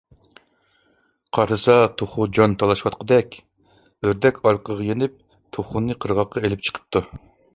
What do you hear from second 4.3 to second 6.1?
ئارقىغا يېنىپ، توخۇنى